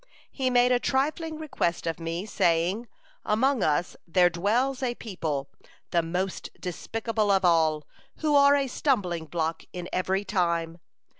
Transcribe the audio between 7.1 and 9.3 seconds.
of all, who are a stumbling